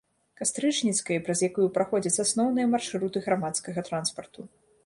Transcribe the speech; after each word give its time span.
Кастрычніцкай, 0.39 1.19
праз 1.27 1.43
якую 1.49 1.67
праходзяць 1.77 2.21
асноўныя 2.25 2.71
маршруты 2.75 3.17
грамадскага 3.29 3.89
транспарту. 3.93 4.49